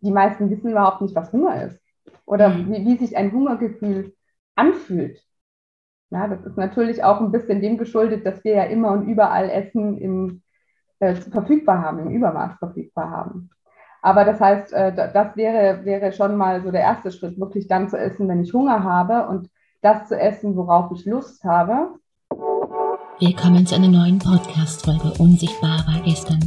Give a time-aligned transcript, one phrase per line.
[0.00, 1.78] die meisten wissen überhaupt nicht, was Hunger ist
[2.24, 2.72] oder mhm.
[2.72, 4.14] wie, wie sich ein Hungergefühl
[4.56, 5.22] anfühlt.
[6.10, 9.48] Ja, das ist natürlich auch ein bisschen dem geschuldet, dass wir ja immer und überall
[9.48, 10.42] Essen im,
[10.98, 13.50] äh, verfügbar haben, im Übermaß verfügbar haben.
[14.02, 17.88] Aber das heißt, äh, das wäre, wäre schon mal so der erste Schritt, wirklich dann
[17.88, 19.48] zu essen, wenn ich Hunger habe und
[19.82, 21.94] das zu essen, worauf ich Lust habe.
[23.20, 26.40] Willkommen zu einer neuen Podcast-Folge Unsichtbar war gestern.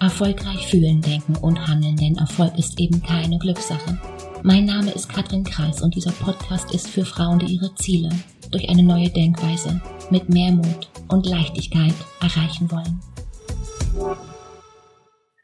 [0.00, 3.98] Erfolgreich fühlen, denken und handeln, denn Erfolg ist eben keine Glückssache.
[4.42, 8.10] Mein Name ist Katrin Kreis und dieser Podcast ist für Frauen, die ihre Ziele
[8.50, 13.00] durch eine neue Denkweise mit mehr Mut und Leichtigkeit erreichen wollen.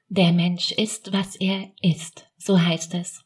[0.09, 3.25] Der Mensch ist, was er ist, so heißt es.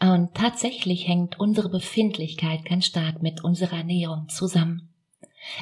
[0.00, 4.92] Und tatsächlich hängt unsere Befindlichkeit ganz stark mit unserer Ernährung zusammen.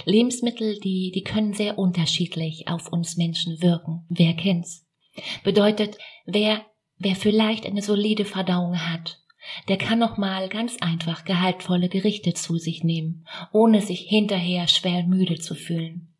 [0.04, 4.04] Lebensmittel, die, die können sehr unterschiedlich auf uns Menschen wirken.
[4.08, 4.83] Wer kennt's?
[5.42, 6.64] Bedeutet, wer,
[6.98, 9.20] wer vielleicht eine solide Verdauung hat,
[9.68, 15.04] der kann noch mal ganz einfach gehaltvolle Gerichte zu sich nehmen, ohne sich hinterher schwer
[15.04, 16.14] müde zu fühlen.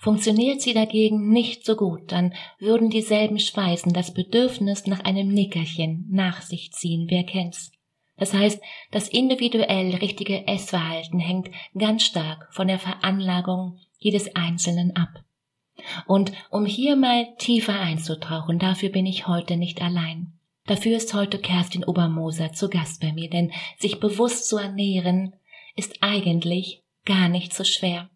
[0.00, 6.06] Funktioniert sie dagegen nicht so gut, dann würden dieselben Speisen das Bedürfnis nach einem Nickerchen
[6.10, 7.70] nach sich ziehen, wer kennt's.
[8.16, 15.24] Das heißt, das individuell richtige Essverhalten hängt ganz stark von der Veranlagung jedes Einzelnen ab.
[16.06, 20.32] Und um hier mal tiefer einzutauchen, dafür bin ich heute nicht allein.
[20.66, 25.34] Dafür ist heute Kerstin Obermoser zu Gast bei mir, denn sich bewusst zu ernähren
[25.74, 28.10] ist eigentlich gar nicht so schwer.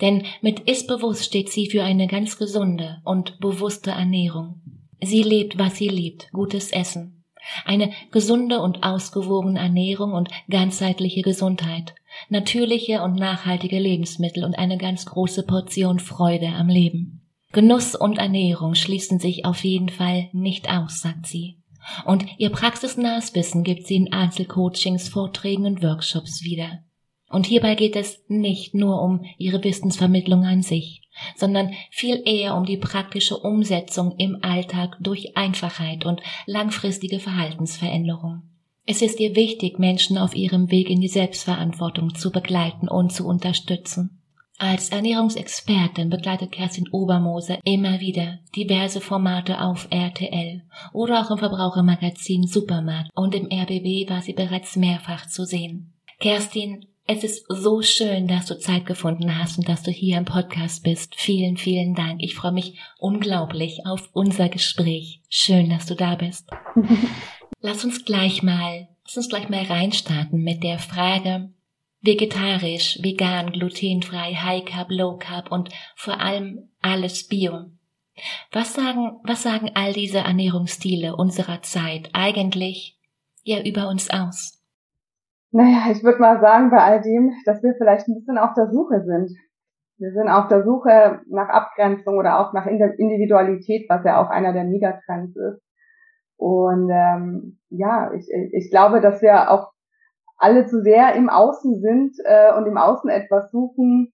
[0.00, 4.60] Denn mit Ist-Bewusst steht sie für eine ganz gesunde und bewusste Ernährung.
[5.00, 7.24] Sie lebt, was sie liebt, gutes Essen.
[7.64, 11.94] Eine gesunde und ausgewogene Ernährung und ganzheitliche Gesundheit,
[12.28, 17.22] natürliche und nachhaltige Lebensmittel und eine ganz große Portion Freude am Leben.
[17.52, 21.58] Genuss und Ernährung schließen sich auf jeden Fall nicht aus, sagt sie.
[22.04, 26.80] Und ihr praxisnahes Wissen gibt sie in Einzelcoachings, Vorträgen und Workshops wieder.
[27.28, 31.02] Und hierbei geht es nicht nur um ihre Wissensvermittlung an sich,
[31.36, 38.42] sondern viel eher um die praktische Umsetzung im Alltag durch Einfachheit und langfristige Verhaltensveränderung.
[38.86, 43.26] Es ist ihr wichtig, Menschen auf ihrem Weg in die Selbstverantwortung zu begleiten und zu
[43.26, 44.20] unterstützen.
[44.58, 50.62] Als Ernährungsexpertin begleitet Kerstin Obermoser immer wieder diverse Formate auf RTL
[50.92, 55.92] oder auch im Verbrauchermagazin Supermarkt und im RBB war sie bereits mehrfach zu sehen.
[56.20, 60.24] Kerstin es ist so schön, dass du Zeit gefunden hast und dass du hier im
[60.24, 61.14] Podcast bist.
[61.16, 62.22] Vielen, vielen Dank.
[62.22, 65.20] Ich freue mich unglaublich auf unser Gespräch.
[65.28, 66.48] Schön, dass du da bist.
[67.60, 71.50] lass uns gleich mal, lass uns gleich mal reinstarten mit der Frage,
[72.02, 77.70] vegetarisch, vegan, glutenfrei, High Carb, Low Carb und vor allem alles Bio.
[78.52, 82.98] Was sagen, was sagen all diese Ernährungsstile unserer Zeit eigentlich
[83.42, 84.60] ja über uns aus?
[85.50, 88.70] Naja, ich würde mal sagen bei all dem, dass wir vielleicht ein bisschen auf der
[88.70, 89.30] Suche sind.
[89.98, 94.52] Wir sind auf der Suche nach Abgrenzung oder auch nach Individualität, was ja auch einer
[94.52, 95.63] der Megatrends ist.
[96.36, 99.72] Und ähm, ja, ich, ich glaube, dass wir auch
[100.36, 104.12] alle zu sehr im Außen sind äh, und im Außen etwas suchen,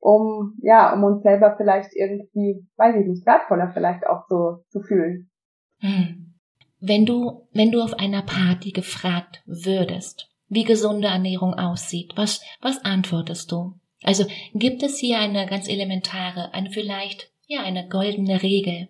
[0.00, 4.80] um ja, um uns selber vielleicht irgendwie, weiß ich nicht, wertvoller vielleicht auch so zu
[4.80, 5.30] fühlen.
[5.78, 6.34] Hm.
[6.80, 12.12] Wenn du, wenn du auf einer Party gefragt würdest, wie gesunde Ernährung aussieht.
[12.14, 13.72] Was, was antwortest du?
[14.02, 18.88] Also gibt es hier eine ganz elementare, eine vielleicht, ja, eine goldene Regel?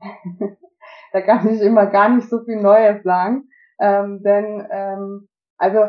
[1.12, 3.48] da kann ich immer gar nicht so viel Neues sagen,
[3.80, 5.80] ähm, denn ähm, also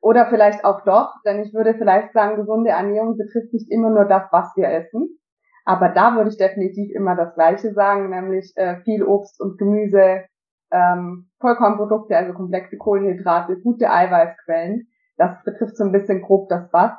[0.00, 4.04] oder vielleicht auch doch, denn ich würde vielleicht sagen, gesunde Ernährung betrifft nicht immer nur
[4.04, 5.18] das, was wir essen,
[5.64, 10.24] aber da würde ich definitiv immer das Gleiche sagen, nämlich äh, viel Obst und Gemüse,
[10.70, 14.86] ähm, Vollkornprodukte, also komplexe Kohlenhydrate, gute Eiweißquellen.
[15.16, 16.92] Das betrifft so ein bisschen grob das Was.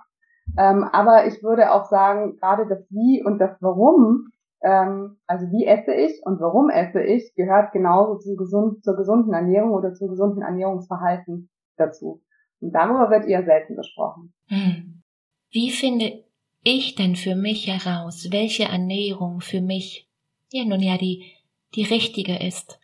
[0.57, 4.27] Ähm, aber ich würde auch sagen, gerade das Wie und das Warum,
[4.61, 9.33] ähm, also wie esse ich und warum esse ich, gehört genauso zum gesund, zur gesunden
[9.33, 12.23] Ernährung oder zum gesunden Ernährungsverhalten dazu.
[12.59, 14.33] Und darüber wird eher selten gesprochen.
[14.47, 15.03] Hm.
[15.51, 16.23] Wie finde
[16.63, 20.09] ich denn für mich heraus, welche Ernährung für mich,
[20.51, 21.31] ja nun ja, die,
[21.75, 22.79] die richtige ist?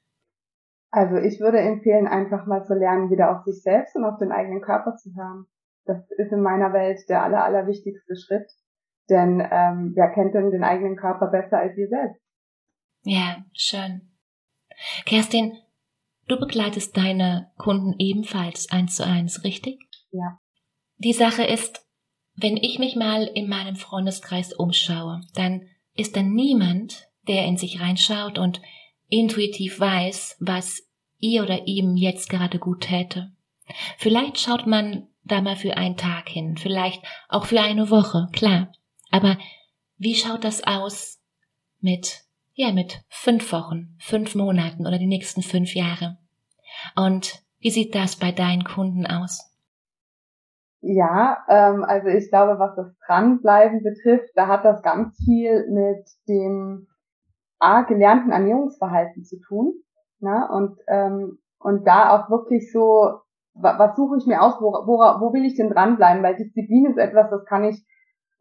[0.92, 4.32] Also ich würde empfehlen, einfach mal zu lernen, wieder auf sich selbst und auf den
[4.32, 5.48] eigenen Körper zu hören.
[5.86, 8.50] Das ist in meiner Welt der aller, allerwichtigste Schritt.
[9.10, 12.22] Denn ähm, wer kennt denn den eigenen Körper besser als ihr selbst?
[13.04, 14.14] Ja, schön.
[15.06, 15.58] Kerstin,
[16.28, 19.80] du begleitest deine Kunden ebenfalls eins zu eins, richtig?
[20.12, 20.40] Ja.
[20.98, 21.86] Die Sache ist,
[22.36, 27.82] wenn ich mich mal in meinem Freundeskreis umschaue, dann ist da niemand, der in sich
[27.82, 28.62] reinschaut und
[29.10, 30.88] intuitiv weiß, was
[31.20, 33.32] ihr oder ihm jetzt gerade gut täte.
[33.98, 38.72] Vielleicht schaut man da mal für einen Tag hin, vielleicht auch für eine Woche, klar.
[39.14, 39.38] Aber
[40.00, 41.22] wie schaut das aus
[41.80, 42.24] mit,
[42.56, 46.18] ja, mit fünf Wochen, fünf Monaten oder die nächsten fünf Jahre?
[46.96, 49.56] Und wie sieht das bei deinen Kunden aus?
[50.82, 56.10] Ja, ähm, also ich glaube, was das Dranbleiben betrifft, da hat das ganz viel mit
[56.28, 56.88] dem
[57.60, 59.76] A, gelernten Ernährungsverhalten zu tun.
[60.22, 60.50] Ne?
[60.52, 63.20] Und, ähm, und da auch wirklich so,
[63.54, 66.24] was, was suche ich mir aus, wo, wo, wo will ich denn dranbleiben?
[66.24, 67.86] Weil Disziplin ist etwas, das kann ich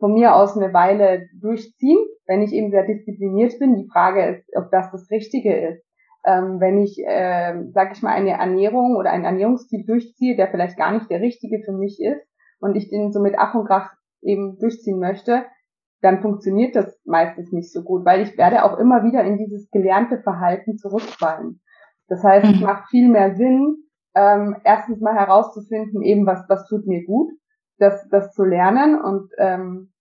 [0.03, 3.77] von mir aus eine Weile durchziehen, wenn ich eben sehr diszipliniert bin.
[3.77, 5.85] Die Frage ist, ob das das Richtige ist.
[6.27, 10.77] Ähm, wenn ich, äh, sage ich mal, eine Ernährung oder einen Ernährungsstil durchziehe, der vielleicht
[10.77, 12.21] gar nicht der richtige für mich ist
[12.59, 15.45] und ich den so mit Ach und Krach eben durchziehen möchte,
[16.01, 19.71] dann funktioniert das meistens nicht so gut, weil ich werde auch immer wieder in dieses
[19.71, 21.61] gelernte Verhalten zurückfallen.
[22.09, 22.67] Das heißt, es mhm.
[22.67, 23.77] macht viel mehr Sinn,
[24.17, 27.31] ähm, erstens mal herauszufinden, eben was, was tut mir gut,
[27.79, 29.92] das, das zu lernen und ähm,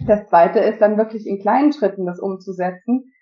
[0.00, 3.12] das zweite ist dann wirklich in kleinen Schritten das umzusetzen,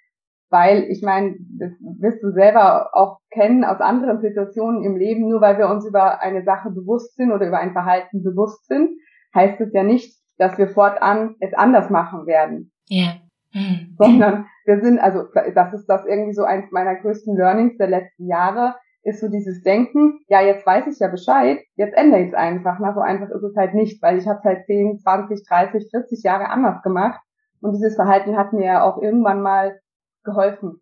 [0.51, 5.41] weil ich meine, das wirst du selber auch kennen aus anderen Situationen im Leben, nur
[5.41, 8.91] weil wir uns über eine Sache bewusst sind oder über ein Verhalten bewusst sind,
[9.35, 12.73] heißt es ja nicht, dass wir fortan es anders machen werden.
[12.89, 13.21] Ja.
[13.53, 13.97] Mhm.
[13.99, 15.25] Sondern wir sind, also
[15.55, 19.63] das ist das irgendwie so eins meiner größten Learnings der letzten Jahre, ist so dieses
[19.63, 22.79] Denken, ja, jetzt weiß ich ja Bescheid, jetzt ändere ich es einfach.
[22.81, 25.89] Na, so einfach ist es halt nicht, weil ich habe es halt 10, 20, 30,
[25.91, 27.21] 40 Jahre anders gemacht.
[27.63, 29.81] Und dieses Verhalten hat mir ja auch irgendwann mal
[30.25, 30.81] geholfen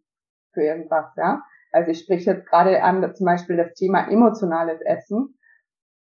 [0.53, 1.43] für irgendwas, ja.
[1.71, 5.39] Also ich spreche jetzt gerade an zum Beispiel das Thema emotionales Essen.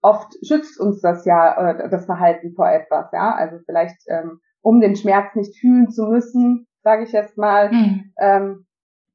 [0.02, 3.36] Oft schützt uns das ja, äh, das Verhalten vor etwas, ja.
[3.36, 8.14] Also vielleicht, ähm, um den Schmerz nicht fühlen zu müssen, sage ich jetzt mal, mhm.
[8.18, 8.66] ähm,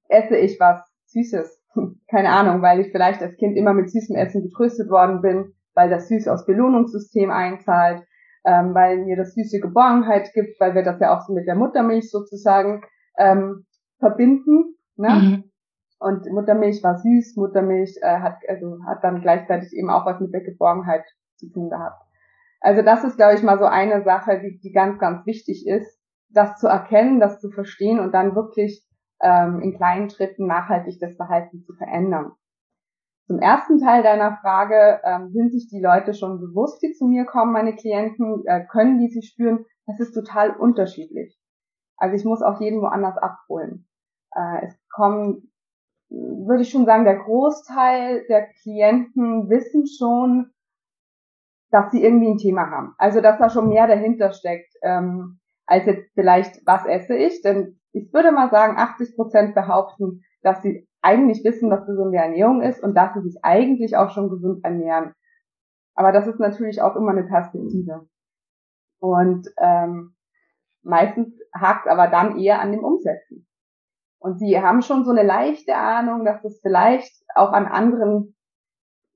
[0.09, 1.64] esse ich was Süßes
[2.09, 5.91] keine Ahnung, weil ich vielleicht als Kind immer mit süßem Essen getröstet worden bin, weil
[5.91, 8.03] das Süß aufs Belohnungssystem einzahlt,
[8.45, 11.55] ähm, weil mir das Süße Geborgenheit gibt, weil wir das ja auch so mit der
[11.55, 12.83] Muttermilch sozusagen
[13.19, 13.67] ähm,
[13.99, 14.77] verbinden.
[14.97, 15.09] Ne?
[15.09, 15.45] Mhm.
[15.99, 20.33] Und Muttermilch war süß, Muttermilch äh, hat, also hat dann gleichzeitig eben auch was mit
[20.33, 21.05] der Geborgenheit
[21.37, 22.01] zu tun gehabt.
[22.61, 25.99] Also das ist, glaube ich, mal so eine Sache, die, die ganz, ganz wichtig ist,
[26.31, 28.85] das zu erkennen, das zu verstehen und dann wirklich
[29.21, 32.33] ähm, in kleinen Schritten nachhaltig das Verhalten zu verändern.
[33.27, 37.25] Zum ersten Teil deiner Frage, ähm, sind sich die Leute schon bewusst, die zu mir
[37.25, 39.65] kommen, meine Klienten, äh, können die sich spüren?
[39.87, 41.39] Das ist total unterschiedlich.
[41.97, 43.89] Also ich muss auch jeden woanders abholen.
[44.35, 45.51] Äh, es kommen,
[46.11, 50.51] würde ich schon sagen, der Großteil der Klienten wissen schon,
[51.71, 52.95] dass sie irgendwie ein Thema haben.
[52.99, 57.41] Also dass da schon mehr dahinter steckt, ähm, als jetzt vielleicht, was esse ich?
[57.43, 62.61] Denn ich würde mal sagen, 80 Prozent behaupten, dass sie eigentlich wissen, was gesunde Ernährung
[62.61, 65.15] ist und dass sie sich eigentlich auch schon gesund ernähren.
[65.95, 68.09] Aber das ist natürlich auch immer eine Perspektive.
[68.99, 70.17] Und ähm,
[70.83, 73.47] meistens hakt aber dann eher an dem Umsetzen.
[74.19, 78.35] Und sie haben schon so eine leichte Ahnung, dass es vielleicht auch an anderen,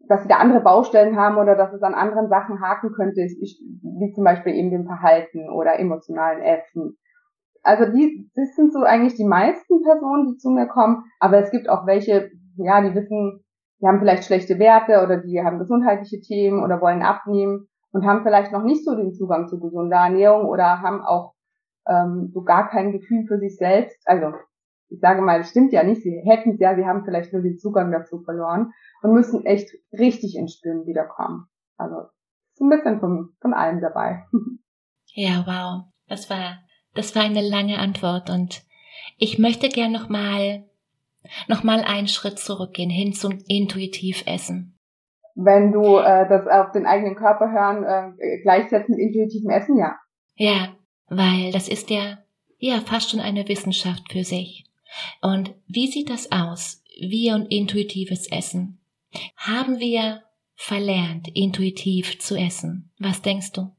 [0.06, 4.12] dass sie da andere Baustellen haben oder dass es an anderen Sachen haken könnte, wie
[4.14, 6.96] zum Beispiel eben dem Verhalten oder emotionalen Essen
[7.62, 11.50] also die, das sind so eigentlich die meisten Personen, die zu mir kommen, aber es
[11.50, 13.44] gibt auch welche, ja, die wissen,
[13.80, 18.22] die haben vielleicht schlechte Werte oder die haben gesundheitliche Themen oder wollen abnehmen und haben
[18.22, 21.34] vielleicht noch nicht so den Zugang zu gesunder Ernährung oder haben auch
[21.86, 23.96] ähm, so gar kein Gefühl für sich selbst.
[24.06, 24.32] Also
[24.90, 27.42] ich sage mal, das stimmt ja nicht, sie hätten es ja, sie haben vielleicht nur
[27.42, 28.72] den Zugang dazu verloren
[29.02, 31.46] und müssen echt richtig ins Spüren wiederkommen.
[31.76, 32.08] Also
[32.54, 34.24] so ein bisschen von, von allem dabei.
[35.14, 35.90] Ja, wow.
[36.06, 36.58] Das war
[36.94, 38.62] das war eine lange Antwort und
[39.18, 40.64] ich möchte gern noch mal,
[41.48, 44.78] noch mal einen Schritt zurückgehen hin zum intuitiv Essen.
[45.34, 47.84] Wenn du äh, das auf den eigenen Körper hören
[48.18, 49.96] äh, gleichsetzen mit intuitivem Essen, ja.
[50.34, 50.76] Ja,
[51.08, 52.18] weil das ist ja
[52.58, 54.64] ja fast schon eine Wissenschaft für sich.
[55.22, 56.82] Und wie sieht das aus?
[57.00, 58.80] Wir und intuitives Essen.
[59.36, 60.22] Haben wir
[60.54, 62.90] verlernt, intuitiv zu essen?
[62.98, 63.70] Was denkst du?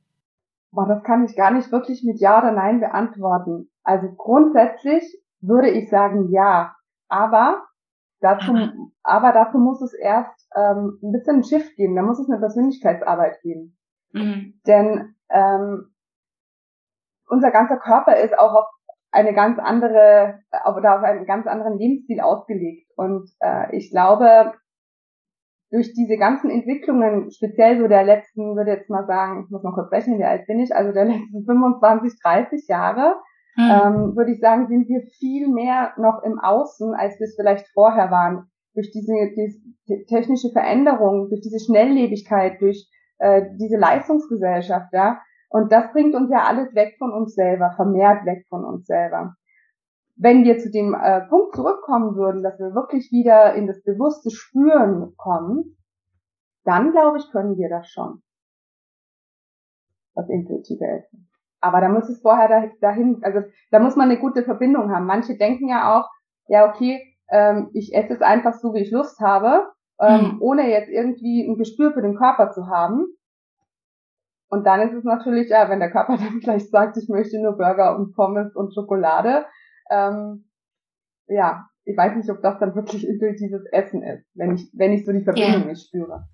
[0.71, 3.69] Boah, das kann ich gar nicht wirklich mit Ja oder Nein beantworten.
[3.83, 5.03] Also grundsätzlich
[5.41, 6.75] würde ich sagen ja,
[7.07, 7.65] aber
[8.19, 8.53] dazu,
[9.03, 12.39] aber dazu muss es erst ähm, ein bisschen ein Shift geben, da muss es eine
[12.39, 13.77] Persönlichkeitsarbeit geben.
[14.11, 14.59] Mhm.
[14.67, 15.93] Denn ähm,
[17.27, 18.65] unser ganzer Körper ist auch auf
[19.11, 20.39] eine ganz andere,
[20.77, 22.91] oder auf einen ganz anderen Lebensstil ausgelegt.
[22.95, 24.53] Und äh, ich glaube,
[25.71, 29.73] durch diese ganzen Entwicklungen, speziell so der letzten, würde jetzt mal sagen, ich muss noch
[29.73, 33.15] kurz rechnen, wie alt bin ich, also der letzten 25, 30 Jahre,
[33.55, 33.69] mhm.
[33.69, 37.67] ähm, würde ich sagen, sind wir viel mehr noch im Außen, als wir es vielleicht
[37.73, 38.49] vorher waren.
[38.73, 45.19] durch diese, diese technische Veränderung, durch diese Schnelllebigkeit, durch äh, diese Leistungsgesellschaft, ja.
[45.49, 49.35] Und das bringt uns ja alles weg von uns selber, vermehrt weg von uns selber.
[50.21, 54.29] Wenn wir zu dem äh, Punkt zurückkommen würden, dass wir wirklich wieder in das bewusste
[54.31, 55.77] Spüren kommen,
[56.65, 58.21] dann glaube ich, können wir das schon.
[60.15, 61.29] Das intuitive Essen.
[61.61, 65.05] Aber da muss es vorher dahin, also da muss man eine gute Verbindung haben.
[65.05, 66.09] Manche denken ja auch,
[66.47, 69.71] ja okay, ähm, ich esse es einfach so, wie ich Lust habe,
[70.01, 70.37] ähm, mhm.
[70.41, 73.05] ohne jetzt irgendwie ein Gespür für den Körper zu haben.
[74.49, 77.57] Und dann ist es natürlich, ja, wenn der Körper dann gleich sagt, ich möchte nur
[77.57, 79.45] Burger und Pommes und Schokolade,
[79.89, 80.49] ähm,
[81.27, 85.05] ja, ich weiß nicht, ob das dann wirklich intuitives Essen ist, wenn ich, wenn ich
[85.05, 85.67] so die Verbindung ja.
[85.67, 86.27] nicht spüre.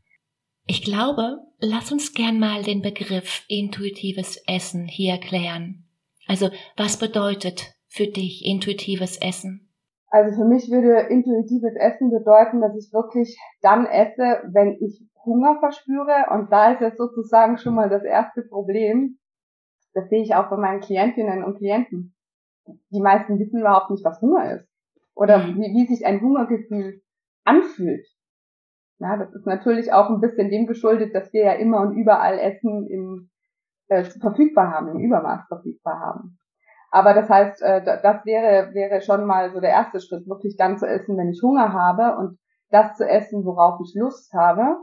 [0.67, 5.85] Ich glaube, lass uns gern mal den Begriff intuitives Essen hier erklären.
[6.27, 9.65] Also, was bedeutet für dich intuitives Essen?
[10.09, 15.59] Also für mich würde intuitives Essen bedeuten, dass ich wirklich dann esse, wenn ich Hunger
[15.59, 16.27] verspüre.
[16.31, 19.17] Und da ist jetzt sozusagen schon mal das erste Problem.
[19.93, 22.14] Das sehe ich auch bei meinen Klientinnen und Klienten.
[22.91, 24.67] Die meisten wissen überhaupt nicht, was Hunger ist.
[25.13, 25.55] Oder mhm.
[25.55, 27.01] wie, wie sich ein Hungergefühl
[27.43, 28.05] anfühlt.
[29.00, 32.39] Ja, das ist natürlich auch ein bisschen dem geschuldet, dass wir ja immer und überall
[32.39, 33.29] Essen im,
[33.88, 36.39] äh, verfügbar haben, im Übermaß verfügbar haben.
[36.91, 40.77] Aber das heißt, äh, das wäre, wäre schon mal so der erste Schritt, wirklich dann
[40.77, 44.77] zu essen, wenn ich Hunger habe und das zu essen, worauf ich Lust habe.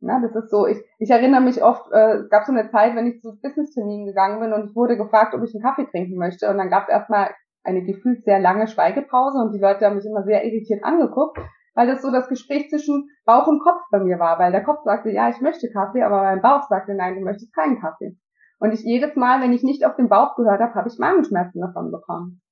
[0.00, 2.96] Na, das ist so, ich, ich erinnere mich oft, äh, es gab so eine Zeit,
[2.96, 6.16] wenn ich zu Business-Terminen gegangen bin und ich wurde gefragt, ob ich einen Kaffee trinken
[6.16, 7.30] möchte und dann gab es erstmal
[7.62, 11.38] eine gefühlt sehr lange Schweigepause und die Leute haben mich immer sehr irritiert angeguckt
[11.74, 14.82] weil das so das Gespräch zwischen Bauch und Kopf bei mir war, weil der Kopf
[14.84, 18.16] sagte, ja, ich möchte Kaffee, aber mein Bauch sagte, nein, du möchtest keinen Kaffee.
[18.58, 21.60] Und ich jedes Mal, wenn ich nicht auf den Bauch gehört habe, habe ich Magenschmerzen
[21.60, 22.42] davon bekommen.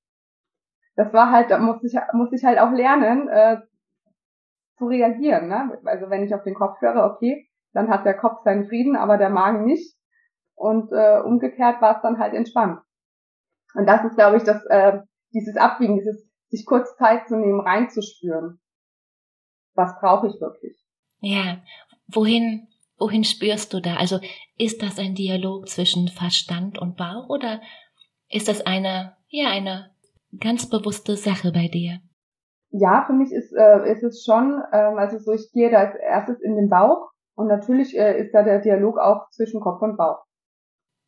[0.96, 3.58] Das war halt, da muss ich, muss ich halt auch lernen, äh,
[4.78, 5.48] zu reagieren.
[5.48, 5.78] Ne?
[5.84, 9.18] Also wenn ich auf den Kopf höre, okay, dann hat der Kopf seinen Frieden, aber
[9.18, 9.96] der Magen nicht.
[10.54, 12.80] Und äh, umgekehrt war es dann halt entspannt.
[13.74, 15.00] Und das ist, glaube ich, das, äh,
[15.32, 18.58] dieses Abwiegen, dieses sich kurz Zeit zu nehmen, reinzuspüren
[19.78, 20.76] was brauche ich wirklich.
[21.20, 21.62] Ja,
[22.08, 22.66] wohin,
[22.98, 23.94] wohin spürst du da?
[23.94, 24.20] Also
[24.58, 27.62] ist das ein Dialog zwischen Verstand und Bauch oder
[28.28, 29.90] ist das eine, ja, eine
[30.38, 32.00] ganz bewusste Sache bei dir?
[32.70, 35.94] Ja, für mich ist, äh, ist es schon, ähm, also so, ich gehe da als
[35.94, 39.96] erstes in den Bauch und natürlich äh, ist da der Dialog auch zwischen Kopf und
[39.96, 40.18] Bauch.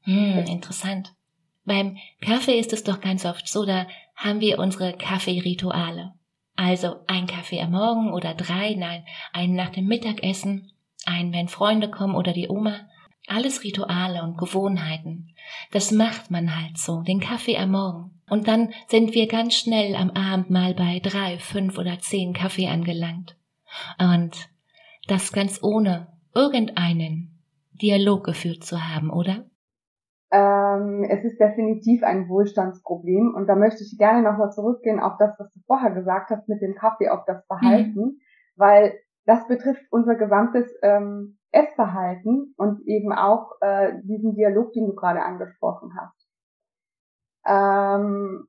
[0.05, 1.15] Hm, interessant.
[1.65, 3.87] Beim Kaffee ist es doch ganz oft so, da
[4.17, 6.15] haben wir unsere Kaffeerituale.
[6.57, 10.73] Also ein Kaffee am Morgen oder drei, nein, einen nach dem Mittagessen,
[11.07, 12.81] einen, wenn Freunde kommen oder die Oma.
[13.27, 15.35] Alles Rituale und Gewohnheiten.
[15.73, 18.20] Das macht man halt so, den Kaffee am Morgen.
[18.31, 22.69] Und dann sind wir ganz schnell am Abend mal bei drei, fünf oder zehn Kaffee
[22.69, 23.37] angelangt.
[23.99, 24.49] Und
[25.09, 27.43] das ganz ohne irgendeinen
[27.81, 29.45] Dialog geführt zu haben, oder?
[30.33, 35.35] Ähm, es ist definitiv ein Wohlstandsproblem und da möchte ich gerne nochmal zurückgehen auf das,
[35.39, 38.21] was du vorher gesagt hast mit dem Kaffee, auf das Verhalten, mhm.
[38.55, 38.95] weil
[39.27, 45.23] das betrifft unser gesamtes ähm, Essverhalten und eben auch äh, diesen Dialog, den du gerade
[45.23, 46.20] angesprochen hast.
[47.47, 48.47] Ähm,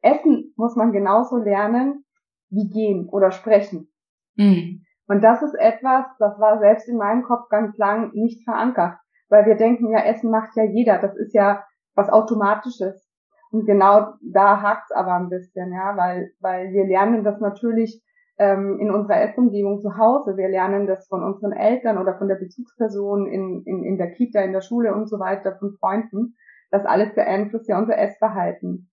[0.00, 2.04] Essen muss man genauso lernen
[2.50, 3.92] wie gehen oder sprechen.
[4.36, 4.84] Mhm.
[5.06, 8.98] Und das ist etwas, das war selbst in meinem Kopf ganz lang nicht verankert
[9.28, 13.10] weil wir denken ja, Essen macht ja jeder, das ist ja was Automatisches.
[13.50, 18.02] Und genau da hakt's aber ein bisschen, ja, weil, weil wir lernen das natürlich
[18.38, 20.36] ähm, in unserer Essumgebung zu Hause.
[20.36, 24.40] Wir lernen das von unseren Eltern oder von der Bezugsperson in, in, in der Kita,
[24.40, 26.36] in der Schule und so weiter, von Freunden.
[26.74, 28.90] Das alles beeinflusst ja unser Essverhalten.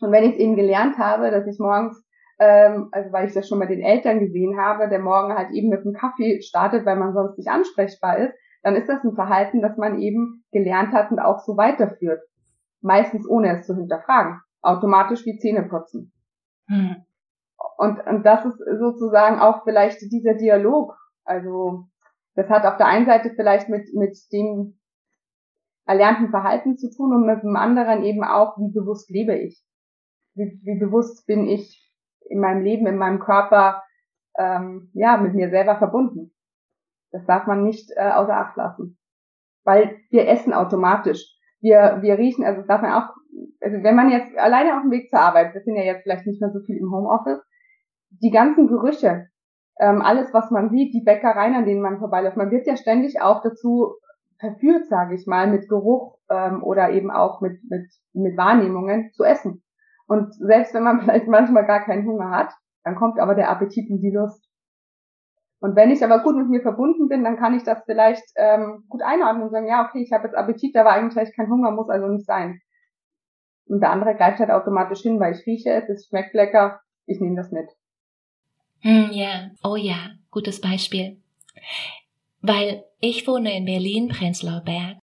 [0.00, 2.00] Und wenn ich eben gelernt habe, dass ich morgens,
[2.38, 5.70] ähm, also weil ich das schon bei den Eltern gesehen habe, der Morgen halt eben
[5.70, 9.60] mit einem Kaffee startet, weil man sonst nicht ansprechbar ist, dann ist das ein Verhalten,
[9.60, 12.22] das man eben gelernt hat und auch so weiterführt.
[12.80, 14.40] Meistens ohne es zu hinterfragen.
[14.62, 16.12] Automatisch wie Zähne putzen.
[16.68, 16.94] Hm.
[17.76, 20.96] Und, und das ist sozusagen auch vielleicht dieser Dialog.
[21.24, 21.86] Also
[22.36, 24.78] das hat auf der einen Seite vielleicht mit, mit dem
[25.90, 29.60] erlernten Verhalten zu tun und mit dem anderen eben auch, wie bewusst lebe ich.
[30.34, 31.84] Wie, wie bewusst bin ich
[32.28, 33.82] in meinem Leben, in meinem Körper,
[34.38, 36.32] ähm, ja, mit mir selber verbunden.
[37.10, 38.98] Das darf man nicht äh, außer Acht lassen.
[39.64, 41.26] Weil wir essen automatisch.
[41.60, 43.08] Wir, wir riechen, also das darf man auch,
[43.60, 46.26] also wenn man jetzt alleine auf dem Weg zur Arbeit, wir sind ja jetzt vielleicht
[46.26, 47.42] nicht mehr so viel im Homeoffice,
[48.10, 49.26] die ganzen Gerüche,
[49.80, 53.20] ähm, alles, was man sieht, die Bäckereien, an denen man vorbeiläuft, man wird ja ständig
[53.20, 53.96] auch dazu
[54.40, 59.22] verführt, sage ich mal, mit Geruch ähm, oder eben auch mit, mit, mit Wahrnehmungen zu
[59.22, 59.62] essen.
[60.06, 63.90] Und selbst wenn man vielleicht manchmal gar keinen Hunger hat, Dann kommt aber der Appetit
[63.90, 64.42] und die Lust.
[65.60, 68.84] Und wenn ich aber gut mit mir verbunden bin, dann kann ich das vielleicht ähm,
[68.88, 71.90] gut einordnen und sagen, ja, okay, ich habe jetzt Appetit, aber eigentlich kein Hunger, muss
[71.90, 72.60] also nicht sein.
[73.66, 77.20] Und der andere greift halt automatisch hin, weil ich rieche es, es schmeckt lecker, ich
[77.20, 77.68] nehme das mit.
[78.80, 81.18] Hm, ja, oh ja, gutes Beispiel.
[82.40, 84.98] Weil ich wohne in Berlin, Prenzlauer Berg,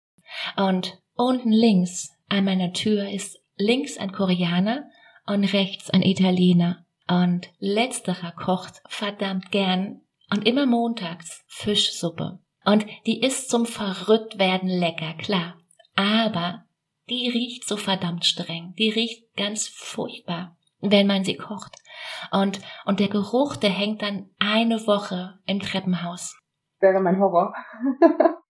[0.57, 4.85] und unten links an meiner Tür ist links ein Koreaner
[5.27, 6.85] und rechts ein Italiener.
[7.09, 12.39] Und letzterer kocht verdammt gern und immer montags Fischsuppe.
[12.65, 15.59] Und die ist zum Verrücktwerden lecker, klar.
[15.95, 16.65] Aber
[17.11, 18.75] die riecht so verdammt streng.
[18.79, 21.75] Die riecht ganz furchtbar, wenn man sie kocht.
[22.31, 26.37] Und, und der Geruch, der hängt dann eine Woche im Treppenhaus.
[26.83, 27.55] Wäre mein Horror.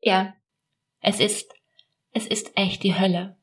[0.00, 0.34] ja.
[1.00, 1.52] Es ist,
[2.12, 3.36] es ist echt die Hölle.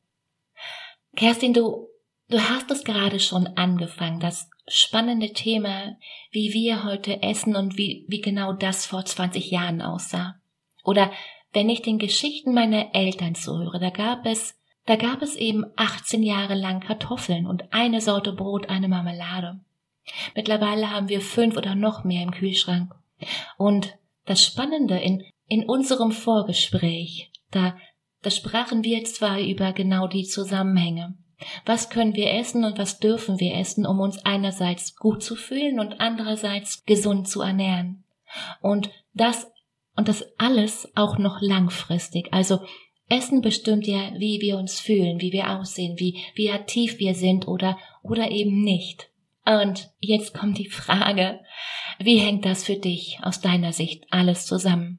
[1.14, 1.88] Kerstin, du,
[2.28, 5.96] du hast es gerade schon angefangen, das spannende Thema,
[6.30, 10.36] wie wir heute essen und wie, wie genau das vor 20 Jahren aussah.
[10.82, 11.12] Oder
[11.52, 16.22] wenn ich den Geschichten meiner Eltern zuhöre, da gab es, da gab es eben 18
[16.22, 19.60] Jahre lang Kartoffeln und eine Sorte Brot, eine Marmelade.
[20.34, 22.94] Mittlerweile haben wir fünf oder noch mehr im Kühlschrank.
[23.56, 27.76] Und das Spannende in, in unserem Vorgespräch, da,
[28.22, 31.16] da sprachen wir zwar über genau die Zusammenhänge.
[31.64, 35.78] Was können wir essen und was dürfen wir essen, um uns einerseits gut zu fühlen
[35.78, 38.04] und andererseits gesund zu ernähren?
[38.60, 39.50] Und das,
[39.96, 42.32] und das alles auch noch langfristig.
[42.32, 42.60] Also
[43.08, 47.48] Essen bestimmt ja, wie wir uns fühlen, wie wir aussehen, wie, wie aktiv wir sind
[47.48, 49.07] oder, oder eben nicht.
[49.48, 51.40] Und jetzt kommt die Frage,
[51.98, 54.98] wie hängt das für dich aus deiner Sicht alles zusammen?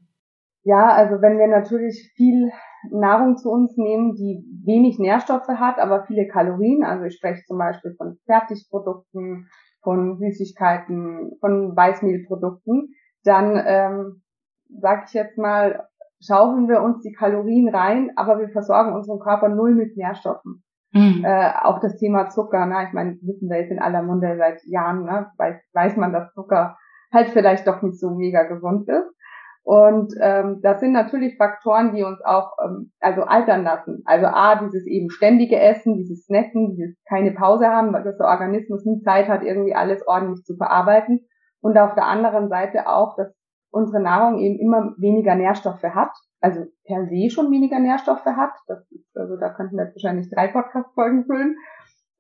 [0.64, 2.52] Ja, also wenn wir natürlich viel
[2.92, 6.84] Nahrung zu uns nehmen, die wenig Nährstoffe hat, aber viele Kalorien.
[6.84, 9.48] Also ich spreche zum Beispiel von Fertigprodukten,
[9.84, 12.94] von Süßigkeiten, von Weißmehlprodukten.
[13.24, 14.22] Dann ähm,
[14.70, 15.88] sage ich jetzt mal,
[16.22, 20.64] schaufeln wir uns die Kalorien rein, aber wir versorgen unseren Körper null mit Nährstoffen.
[20.92, 21.24] Mhm.
[21.24, 22.86] Äh, auch das Thema Zucker, ne?
[22.88, 25.32] ich meine, wissen wir jetzt in aller Munde seit Jahren, ne?
[25.38, 26.78] weiß, weiß man, dass Zucker
[27.14, 29.14] halt vielleicht doch nicht so mega gesund ist.
[29.64, 34.02] Und ähm, das sind natürlich Faktoren, die uns auch ähm, also altern lassen.
[34.06, 38.84] Also a dieses eben ständige Essen, dieses Snacken, dieses keine Pause haben, weil der Organismus
[38.86, 41.28] nie Zeit hat, irgendwie alles ordentlich zu verarbeiten.
[41.62, 43.32] Und auf der anderen Seite auch, dass
[43.72, 48.54] unsere Nahrung eben immer weniger Nährstoffe hat, also per se schon weniger Nährstoffe hat.
[48.68, 51.56] Das ist, also da könnten wir jetzt wahrscheinlich drei Podcast-Folgen füllen.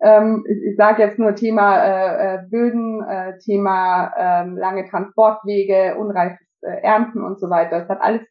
[0.01, 5.97] Ähm, ich ich sage jetzt nur Thema äh, äh, Böden, äh, Thema äh, lange Transportwege,
[5.97, 7.79] unreifes äh, ernten und so weiter.
[7.79, 8.21] Das hat alles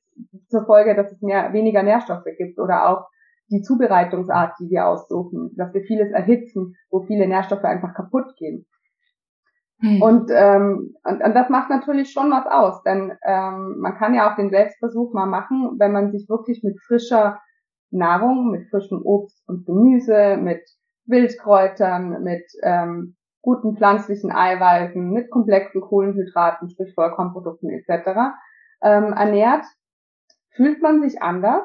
[0.49, 3.07] zur Folge, dass es mehr, weniger Nährstoffe gibt oder auch
[3.51, 8.67] die Zubereitungsart, die wir aussuchen, dass wir vieles erhitzen, wo viele Nährstoffe einfach kaputt gehen.
[9.81, 10.03] Hm.
[10.03, 14.31] Und, ähm, und, und das macht natürlich schon was aus, denn ähm, man kann ja
[14.31, 17.41] auch den Selbstversuch mal machen, wenn man sich wirklich mit frischer
[17.91, 20.63] Nahrung, mit frischem Obst und Gemüse, mit
[21.07, 28.35] Wildkräutern, mit ähm, guten pflanzlichen Eiweißen, mit komplexen Kohlenhydraten, sprich Vollkornprodukten etc.
[28.83, 29.65] Ähm, ernährt,
[30.51, 31.63] fühlt man sich anders,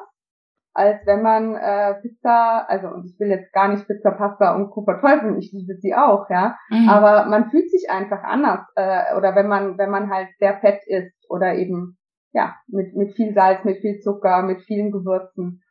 [0.74, 4.70] als wenn man äh, Pizza, also und ich will jetzt gar nicht Pizza, Pasta und
[4.70, 4.84] Co.
[4.84, 6.88] verteufeln, ich liebe sie auch, ja, mhm.
[6.88, 10.80] aber man fühlt sich einfach anders äh, oder wenn man wenn man halt sehr fett
[10.86, 11.96] isst oder eben
[12.32, 15.62] ja mit mit viel Salz, mit viel Zucker, mit vielen Gewürzen,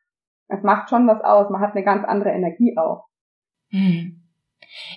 [0.47, 3.05] es macht schon was aus, man hat eine ganz andere Energie auch.
[3.71, 4.21] Mhm.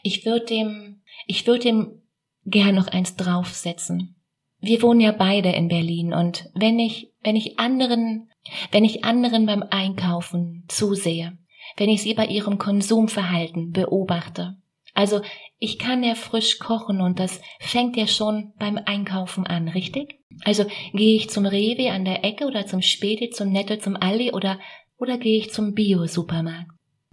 [0.03, 2.03] Ich würde dem, ich würde dem
[2.45, 4.17] gern noch eins draufsetzen.
[4.61, 8.31] Wir wohnen ja beide in Berlin und wenn ich, wenn ich anderen,
[8.71, 11.37] wenn ich anderen beim Einkaufen zusehe,
[11.77, 14.57] wenn ich sie bei ihrem Konsumverhalten beobachte,
[14.95, 15.21] also
[15.59, 20.21] ich kann ja frisch kochen und das fängt ja schon beim Einkaufen an, richtig?
[20.45, 24.33] Also gehe ich zum Rewe an der Ecke oder zum Späti, zum Netto, zum Aldi
[24.33, 24.59] oder,
[24.99, 26.71] oder gehe ich zum Bio-Supermarkt?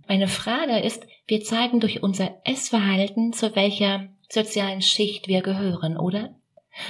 [0.08, 6.36] Meine Frage ist, wir zeigen durch unser Essverhalten, zu welcher sozialen Schicht wir gehören, oder?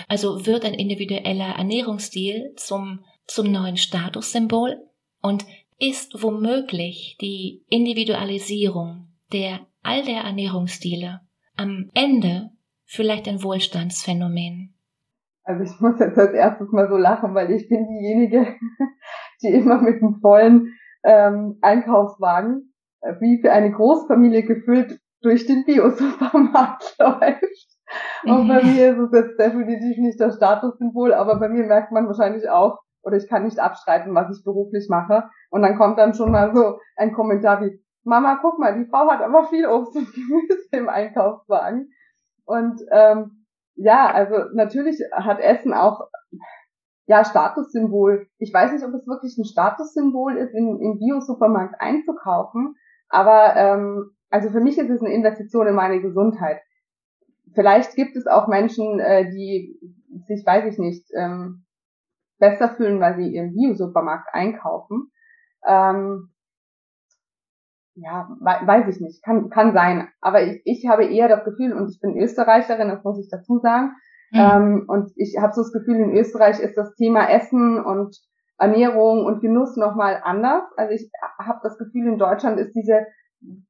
[0.08, 3.04] Also wird ein individueller Ernährungsstil zum,
[3.34, 4.78] zum neuen Statussymbol
[5.24, 5.44] und
[5.80, 11.22] ist womöglich die Individualisierung der all der Ernährungsstile
[11.58, 12.52] am Ende
[12.86, 14.76] vielleicht ein Wohlstandsphänomen?
[15.44, 18.56] Also ich muss jetzt als erstes mal so lachen, weil ich bin diejenige,
[19.42, 20.72] die immer mit einem vollen
[21.04, 22.72] ähm, Einkaufswagen
[23.20, 27.68] wie für eine Großfamilie gefüllt durch den Bio-Supermarkt läuft.
[28.26, 32.06] Und bei mir ist es jetzt definitiv nicht das Statussymbol, aber bei mir merkt man
[32.06, 35.30] wahrscheinlich auch, oder ich kann nicht abstreiten, was ich beruflich mache.
[35.50, 39.10] Und dann kommt dann schon mal so ein Kommentar wie, Mama, guck mal, die Frau
[39.10, 41.92] hat aber viel Obst und Gemüse im Einkaufswagen.
[42.46, 46.02] Und ähm, ja, also natürlich hat Essen auch
[47.06, 48.28] ja Statussymbol.
[48.38, 52.76] Ich weiß nicht, ob es wirklich ein Statussymbol ist, in, im Bio-Supermarkt einzukaufen,
[53.10, 56.62] aber ähm, also für mich ist es eine Investition in meine Gesundheit.
[57.54, 59.80] Vielleicht gibt es auch Menschen, äh, die
[60.28, 61.63] sich, weiß ich nicht, ähm,
[62.44, 65.12] besser fühlen, weil sie im Bio-Supermarkt einkaufen.
[65.66, 66.30] Ähm,
[67.96, 70.10] ja, weiß ich nicht, kann, kann sein.
[70.20, 73.60] Aber ich, ich habe eher das Gefühl, und ich bin Österreicherin, das muss ich dazu
[73.60, 73.94] sagen,
[74.32, 74.40] mhm.
[74.40, 78.18] ähm, und ich habe so das Gefühl, in Österreich ist das Thema Essen und
[78.58, 80.64] Ernährung und Genuss nochmal anders.
[80.76, 83.06] Also ich habe das Gefühl, in Deutschland ist diese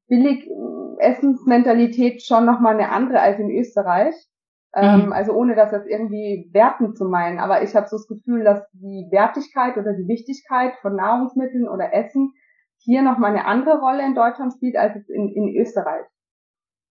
[0.07, 0.49] billig
[0.97, 4.15] Essensmentalität schon nochmal eine andere als in Österreich.
[4.75, 5.13] Ähm, mhm.
[5.13, 7.39] Also ohne das jetzt irgendwie werten zu meinen.
[7.39, 11.93] Aber ich habe so das Gefühl, dass die Wertigkeit oder die Wichtigkeit von Nahrungsmitteln oder
[11.93, 12.33] Essen
[12.79, 16.05] hier nochmal eine andere Rolle in Deutschland spielt als es in, in Österreich.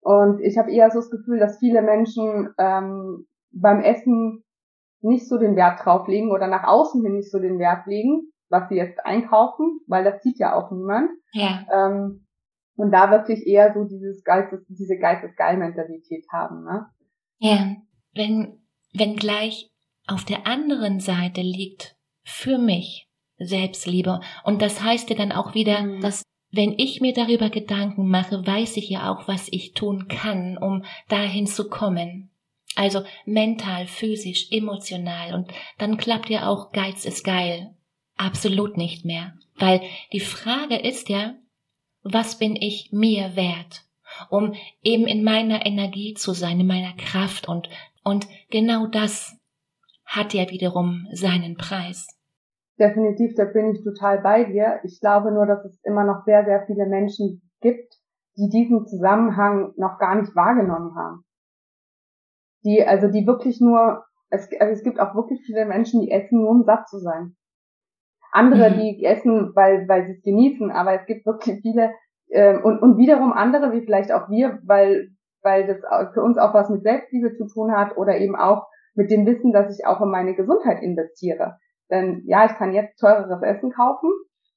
[0.01, 4.43] Und ich habe eher so das Gefühl, dass viele Menschen ähm, beim Essen
[5.01, 8.69] nicht so den Wert drauflegen oder nach außen hin nicht so den Wert legen, was
[8.69, 11.09] sie jetzt einkaufen, weil das sieht ja auch niemand.
[11.33, 11.65] Ja.
[11.71, 12.25] Ähm,
[12.75, 16.63] und da wirklich eher so dieses Geistes, diese Geistesgeil-Mentalität haben.
[16.63, 16.85] Ne?
[17.39, 17.75] Ja,
[18.13, 18.60] wenn,
[18.93, 19.69] wenn gleich
[20.08, 24.19] auf der anderen Seite liegt für mich Selbstliebe.
[24.43, 26.02] Und das heißt ja dann auch wieder, mhm.
[26.02, 30.58] dass wenn ich mir darüber Gedanken mache, weiß ich ja auch, was ich tun kann,
[30.58, 32.32] um dahin zu kommen.
[32.75, 35.34] Also mental, physisch, emotional.
[35.34, 37.75] Und dann klappt ja auch Geiz ist geil.
[38.15, 39.34] Absolut nicht mehr.
[39.56, 41.36] Weil die Frage ist ja,
[42.04, 43.84] was bin ich mir wert?
[44.29, 47.69] Um eben in meiner Energie zu sein, in meiner Kraft und,
[48.03, 49.38] und genau das
[50.05, 52.08] hat ja wiederum seinen Preis
[52.79, 54.79] definitiv, da bin ich total bei dir.
[54.84, 57.93] Ich glaube nur, dass es immer noch sehr, sehr viele Menschen gibt,
[58.38, 61.25] die diesen Zusammenhang noch gar nicht wahrgenommen haben.
[62.63, 66.39] Die, also die wirklich nur, es, also es gibt auch wirklich viele Menschen, die essen
[66.39, 67.36] nur um satt zu sein.
[68.32, 68.79] Andere, mhm.
[68.79, 71.91] die essen, weil, weil sie es genießen, aber es gibt wirklich viele,
[72.29, 75.09] äh, und, und wiederum andere, wie vielleicht auch wir, weil,
[75.41, 79.11] weil das für uns auch was mit Selbstliebe zu tun hat oder eben auch mit
[79.11, 81.57] dem Wissen, dass ich auch in meine Gesundheit investiere.
[81.89, 84.11] Denn ja, ich kann jetzt teureres Essen kaufen,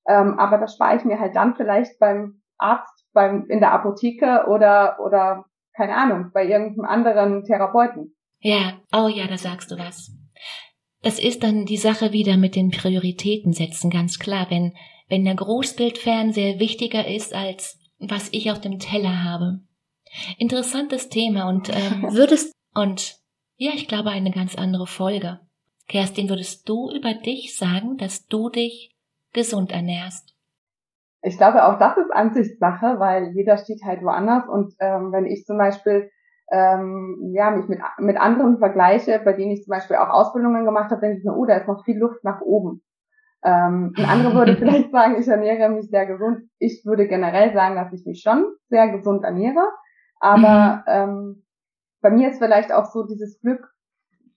[0.06, 4.46] ähm, aber das spare ich mir halt dann vielleicht beim Arzt, beim in der Apotheke
[4.48, 8.14] oder oder keine Ahnung, bei irgendeinem anderen Therapeuten.
[8.40, 10.10] Ja, oh ja, da sagst du was.
[11.02, 14.46] Das ist dann die Sache wieder mit den Prioritäten setzen, ganz klar.
[14.50, 14.74] Wenn,
[15.12, 19.60] wenn der Großbildfernseher wichtiger ist als was ich auf dem Teller habe.
[20.38, 23.20] Interessantes Thema und ähm, würdest und
[23.56, 25.40] ja, ich glaube eine ganz andere Folge.
[25.86, 28.96] Kerstin, würdest du über dich sagen, dass du dich
[29.34, 30.34] gesund ernährst?
[31.20, 34.48] Ich glaube, auch das ist Ansichtssache, weil jeder steht halt woanders.
[34.48, 36.10] Und ähm, wenn ich zum Beispiel
[36.50, 40.90] ähm, ja, mich mit, mit anderen vergleiche, bei denen ich zum Beispiel auch Ausbildungen gemacht
[40.90, 42.82] habe, denke ich mir, oh, da ist noch viel Luft nach oben.
[43.44, 46.48] Ähm, ein anderer würde vielleicht sagen, ich ernähre mich sehr gesund.
[46.58, 49.68] Ich würde generell sagen, dass ich mich schon sehr gesund ernähre.
[50.20, 50.92] Aber mhm.
[50.92, 51.42] ähm,
[52.00, 53.68] bei mir ist vielleicht auch so dieses Glück,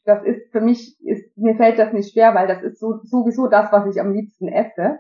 [0.06, 3.48] das ist für mich, ist, mir fällt das nicht schwer, weil das ist so, sowieso
[3.48, 5.00] das, was ich am liebsten esse.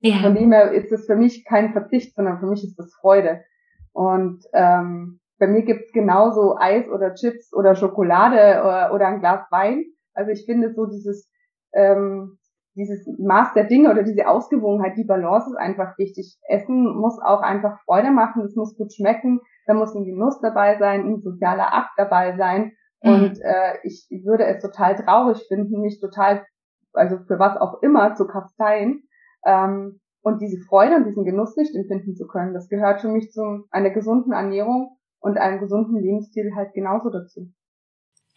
[0.00, 0.16] Ja.
[0.22, 3.44] Von dem her ist es für mich kein Verzicht, sondern für mich ist das Freude.
[3.92, 9.46] Und ähm, bei mir gibt's genauso Eis oder Chips oder Schokolade oder, oder ein Glas
[9.50, 9.84] Wein.
[10.14, 11.30] Also ich finde so dieses,
[11.72, 12.38] ähm,
[12.74, 16.38] dieses Maß der Dinge oder diese Ausgewogenheit, die Balance ist einfach wichtig.
[16.48, 20.78] Essen muss auch einfach Freude machen, es muss gut schmecken, da muss ein Genuss dabei
[20.78, 23.12] sein, ein sozialer Akt dabei sein Mhm.
[23.12, 26.44] Und äh, ich würde es total traurig finden, mich total,
[26.92, 29.02] also für was auch immer, zu kasteien
[29.44, 32.52] ähm, und diese Freude und diesen Genuss nicht empfinden zu können.
[32.52, 37.52] Das gehört für mich zu einer gesunden Ernährung und einem gesunden Lebensstil halt genauso dazu.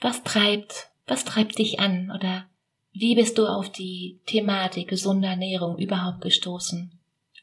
[0.01, 2.45] Was treibt, was treibt dich an oder
[2.93, 6.91] wie bist du auf die Thematik gesunde Ernährung überhaupt gestoßen?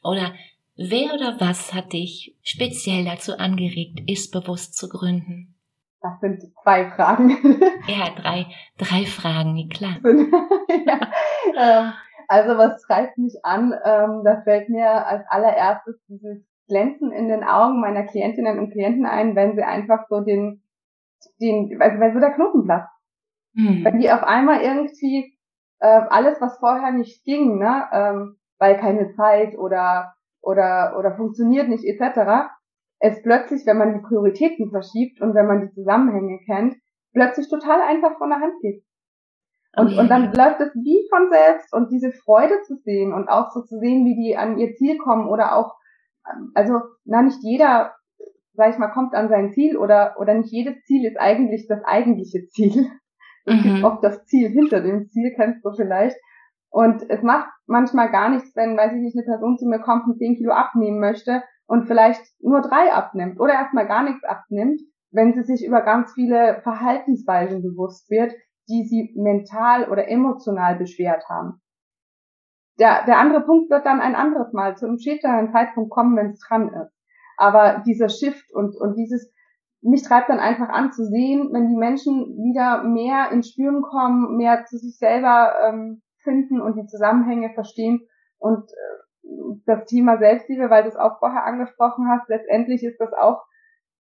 [0.03, 0.33] Oder
[0.75, 5.55] wer oder was hat dich speziell dazu angeregt, ist bewusst zu gründen?
[6.01, 7.37] Das sind zwei Fragen.
[7.87, 8.45] Ja, drei,
[8.77, 9.97] drei Fragen, klar.
[10.03, 11.11] ja,
[11.57, 11.93] ähm,
[12.27, 13.73] also was treibt mich an?
[13.83, 19.05] Ähm, da fällt mir als allererstes dieses Glänzen in den Augen meiner Klientinnen und Klienten
[19.05, 20.63] ein, wenn sie einfach so den,
[21.41, 22.93] den, also wenn so der Knoten platzt.
[23.55, 23.83] Hm.
[23.83, 25.30] Wenn die auf einmal irgendwie
[25.81, 31.67] äh, alles, was vorher nicht ging, ne, ähm, weil keine Zeit oder oder oder funktioniert
[31.67, 32.49] nicht etc
[33.01, 36.75] es plötzlich, wenn man die Prioritäten verschiebt und wenn man die Zusammenhänge kennt,
[37.13, 38.83] plötzlich total einfach von der Hand geht.
[39.75, 43.51] Und, und dann läuft es wie von selbst und diese Freude zu sehen und auch
[43.51, 45.75] so zu sehen, wie die an ihr Ziel kommen oder auch,
[46.53, 47.95] also, na, nicht jeder
[48.53, 51.83] sag ich mal, kommt an sein Ziel oder, oder nicht jedes Ziel ist eigentlich das
[51.85, 52.91] eigentliche Ziel.
[53.45, 53.63] Es mhm.
[53.63, 56.17] gibt oft das Ziel hinter dem Ziel, kennst du vielleicht.
[56.69, 60.05] Und es macht manchmal gar nichts, wenn, weiß ich nicht, eine Person zu mir kommt
[60.05, 64.81] und 10 Kilo abnehmen möchte und vielleicht nur drei abnimmt oder erstmal gar nichts abnimmt,
[65.11, 68.33] wenn sie sich über ganz viele Verhaltensweisen bewusst wird,
[68.69, 71.61] die sie mental oder emotional beschwert haben.
[72.79, 76.31] Der, der andere Punkt wird dann ein anderes Mal zu einem späteren Zeitpunkt kommen, wenn
[76.31, 76.93] es dran ist.
[77.37, 79.33] Aber dieser Shift und, und dieses,
[79.81, 84.37] mich treibt dann einfach an zu sehen, wenn die Menschen wieder mehr ins Spüren kommen,
[84.37, 89.01] mehr zu sich selber ähm, finden und die Zusammenhänge verstehen und äh,
[89.65, 93.43] das Thema Selbstliebe, weil du es auch vorher angesprochen hast, letztendlich ist das auch,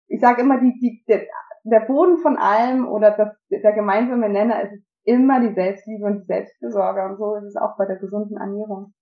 [0.09, 1.23] ich sage immer, die, die, der,
[1.65, 6.27] der Boden von allem oder das, der gemeinsame Nenner ist immer die Selbstliebe und die
[6.27, 8.95] Selbstbesorge und so ist es auch bei der gesunden Ernährung.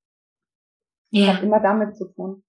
[1.10, 1.26] Ja.
[1.26, 2.42] Das hat immer damit zu tun.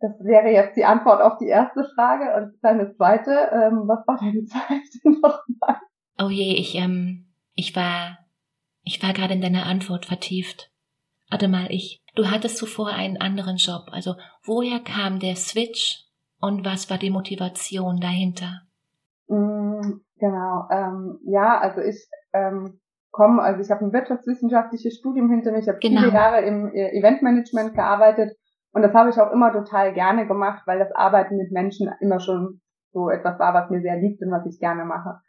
[0.00, 4.18] Das wäre jetzt die Antwort auf die erste Frage und deine zweite, ähm, was war
[4.18, 5.76] deine zweite nochmal?
[6.18, 8.18] Oh je, ich, ähm, ich war,
[8.82, 10.70] ich war gerade in deiner Antwort vertieft.
[11.30, 13.88] Warte mal, ich, du hattest zuvor einen anderen Job.
[13.92, 16.06] Also, woher kam der Switch
[16.40, 18.62] und was war die Motivation dahinter?
[19.28, 25.52] Mm, genau, ähm, ja, also ich ähm, komme, also ich habe ein wirtschaftswissenschaftliches Studium hinter
[25.52, 26.00] mir, ich habe genau.
[26.00, 28.36] viele Jahre im äh, Eventmanagement gearbeitet
[28.72, 32.20] und das habe ich auch immer total gerne gemacht, weil das Arbeiten mit Menschen immer
[32.20, 32.60] schon
[32.92, 35.20] so etwas war, was mir sehr liegt und was ich gerne mache.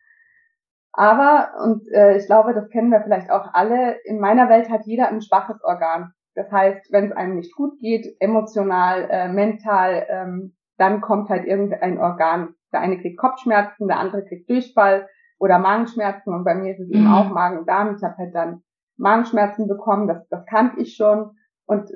[0.93, 4.86] Aber, und äh, ich glaube, das kennen wir vielleicht auch alle, in meiner Welt hat
[4.86, 6.13] jeder ein schwaches Organ.
[6.36, 11.45] Das heißt, wenn es einem nicht gut geht, emotional, äh, mental, ähm, dann kommt halt
[11.45, 15.08] irgendein Organ der eine kriegt Kopfschmerzen, der andere kriegt Durchfall
[15.39, 16.95] oder Magenschmerzen und bei mir ist es mhm.
[16.95, 17.95] eben auch Magen und Darm.
[17.95, 18.63] Ich habe halt dann
[18.97, 21.32] Magenschmerzen bekommen, das, das kannte ich schon
[21.65, 21.89] und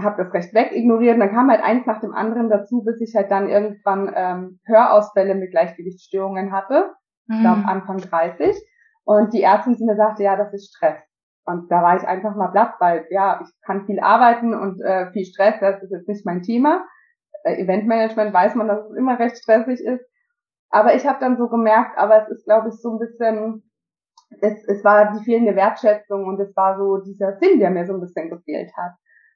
[0.00, 1.14] habe das recht weg ignoriert.
[1.14, 4.60] Und dann kam halt eins nach dem anderen dazu, bis ich halt dann irgendwann ähm,
[4.64, 6.92] Hörausfälle mit Gleichgewichtsstörungen hatte.
[7.26, 7.34] Mhm.
[7.34, 8.56] Ich glaube Anfang 30.
[9.04, 10.98] Und die Ärztin zu mir sagte, ja, das ist Stress.
[11.44, 15.10] Und da war ich einfach mal platt, weil ja, ich kann viel arbeiten und äh,
[15.10, 16.86] viel Stress, das ist jetzt nicht mein Thema.
[17.42, 20.04] Äh, Eventmanagement weiß man, dass es immer recht stressig ist.
[20.70, 23.70] Aber ich habe dann so gemerkt, aber es ist, glaube ich, so ein bisschen,
[24.40, 27.94] es, es war die fehlende Wertschätzung und es war so dieser Sinn, der mir so
[27.94, 28.92] ein bisschen gefehlt hat.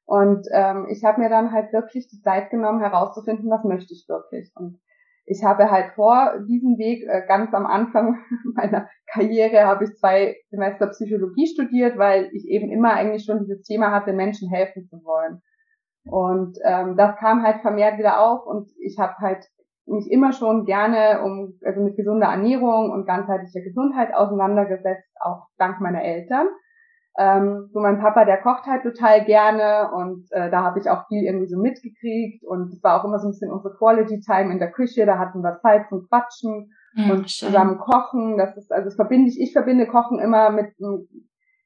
[0.07, 4.07] Und ähm, ich habe mir dann halt wirklich die Zeit genommen, herauszufinden, was möchte ich
[4.09, 4.53] wirklich.
[4.55, 4.79] Und
[5.25, 8.19] ich habe halt vor diesem Weg, äh, ganz am Anfang
[8.55, 13.63] meiner Karriere, habe ich zwei Semester Psychologie studiert, weil ich eben immer eigentlich schon dieses
[13.63, 15.43] Thema hatte, Menschen helfen zu wollen.
[16.09, 19.45] Und ähm, das kam halt vermehrt wieder auf und ich habe halt
[19.87, 25.81] mich immer schon gerne um also mit gesunder Ernährung und ganzheitlicher Gesundheit auseinandergesetzt, auch dank
[25.81, 26.47] meiner Eltern.
[27.19, 31.07] Ähm, so mein Papa, der kocht halt total gerne und äh, da habe ich auch
[31.09, 34.53] viel irgendwie so mitgekriegt und es war auch immer so ein bisschen unsere Quality Time
[34.53, 37.49] in der Küche, da hatten wir Zeit zum Quatschen mhm, und schön.
[37.49, 38.37] zusammen kochen.
[38.37, 41.09] Das ist also das verbinde ich, ich verbinde Kochen immer mit einem,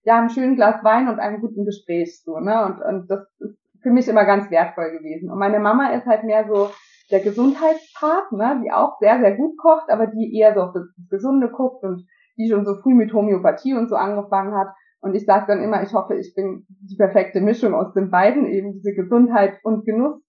[0.04, 3.58] ja einem schönen Glas Wein und einem guten Gespräch so ne und und das ist
[3.82, 5.30] für mich immer ganz wertvoll gewesen.
[5.30, 6.70] Und meine Mama ist halt mehr so
[7.10, 10.84] der Gesundheitspart, ne, die auch sehr, sehr gut kocht, aber die eher so auf das
[11.10, 14.68] Gesunde guckt und die schon so früh mit Homöopathie und so angefangen hat.
[15.00, 18.46] Und ich sage dann immer, ich hoffe, ich bin die perfekte Mischung aus den beiden,
[18.46, 20.22] eben diese Gesundheit und Genuss.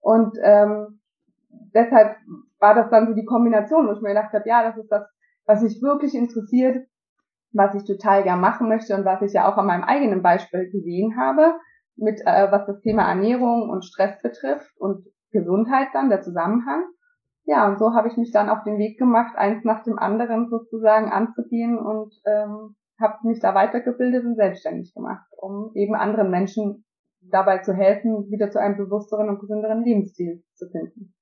[0.00, 1.00] Und ähm,
[1.74, 2.16] deshalb
[2.58, 5.04] war das dann so die Kombination, wo ich mir gedacht habe, ja, das ist das,
[5.46, 6.86] was mich wirklich interessiert,
[7.52, 10.70] was ich total gern machen möchte und was ich ja auch an meinem eigenen Beispiel
[10.70, 11.54] gesehen habe,
[11.96, 16.84] mit äh, was das Thema Ernährung und Stress betrifft und Gesundheit dann, der Zusammenhang.
[17.44, 20.50] Ja, und so habe ich mich dann auf den Weg gemacht, eins nach dem anderen
[20.50, 26.84] sozusagen anzugehen und ähm, habe mich da weitergebildet und selbstständig gemacht, um eben anderen Menschen
[27.20, 31.14] dabei zu helfen, wieder zu einem bewussteren und gesünderen Lebensstil zu finden.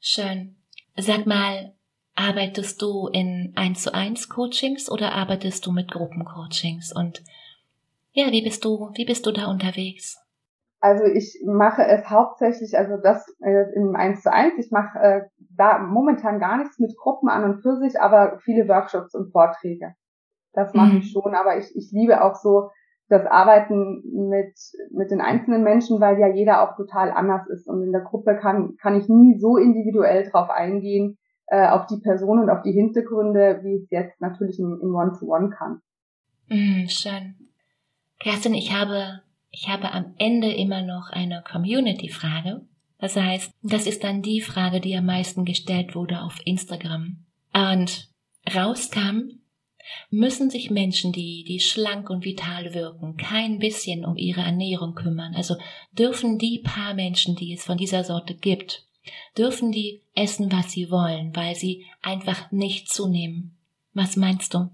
[0.00, 0.56] Schön.
[0.96, 1.74] Sag mal,
[2.14, 6.92] arbeitest du in 1 zu 1 Coachings oder arbeitest du mit Gruppencoachings?
[6.94, 7.24] Und
[8.12, 10.20] ja, wie bist du, wie bist du da unterwegs?
[10.80, 14.58] Also ich mache es hauptsächlich, also das äh, im 1 zu 1.
[14.58, 15.22] Ich mache äh,
[15.56, 19.94] da momentan gar nichts mit Gruppen an und für sich, aber viele Workshops und Vorträge.
[20.54, 20.98] Das mache mhm.
[20.98, 22.70] ich schon, aber ich, ich liebe auch so
[23.08, 24.54] das Arbeiten mit,
[24.90, 27.68] mit den einzelnen Menschen, weil ja jeder auch total anders ist.
[27.68, 32.00] Und in der Gruppe kann, kann ich nie so individuell drauf eingehen, äh, auf die
[32.00, 35.80] Person und auf die Hintergründe, wie ich es jetzt natürlich im, im One-to-One kann.
[36.48, 37.34] Mhm, schön.
[38.20, 39.20] Kerstin, ich habe
[39.54, 42.62] ich habe am Ende immer noch eine Community-Frage.
[42.98, 47.18] Das heißt, das ist dann die Frage, die am meisten gestellt wurde auf Instagram.
[47.52, 48.10] Und
[48.52, 49.38] rauskam,
[50.10, 55.34] müssen sich Menschen, die, die schlank und vital wirken, kein bisschen um ihre Ernährung kümmern.
[55.34, 55.56] Also
[55.92, 58.84] dürfen die paar Menschen, die es von dieser Sorte gibt,
[59.36, 63.56] Dürfen die essen, was sie wollen, weil sie einfach nicht zunehmen?
[63.92, 64.70] Was meinst du?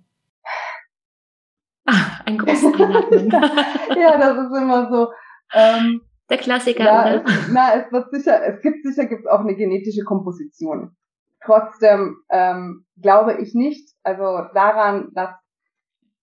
[1.86, 3.30] Ah, ein großes Einatmen.
[3.30, 5.08] ja, das ist immer so.
[5.52, 7.14] Ähm, Der Klassiker, ja?
[7.14, 10.96] Es, na, es wird sicher, es gibt sicher gibt's auch eine genetische Komposition.
[11.42, 15.34] Trotzdem ähm, glaube ich nicht, also daran, dass,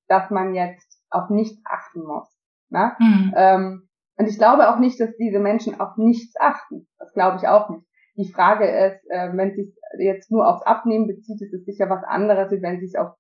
[0.08, 2.30] dass man jetzt auf nichts achten muss.
[2.70, 2.94] Ne?
[2.98, 3.34] Hm.
[3.36, 6.88] Ähm, und ich glaube auch nicht, dass diese Menschen auf nichts achten.
[6.98, 7.86] Das glaube ich auch nicht.
[8.18, 11.90] Die Frage ist, äh, wenn sie es jetzt nur aufs Abnehmen bezieht, ist es sicher
[11.90, 13.16] was anderes, als wenn sie es auf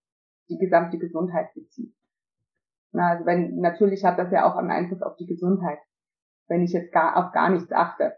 [0.49, 1.93] die gesamte Gesundheit bezieht.
[2.91, 5.77] Na, also wenn, natürlich hat das ja auch einen Einfluss auf die Gesundheit,
[6.47, 8.15] wenn ich jetzt gar auf gar nichts achte.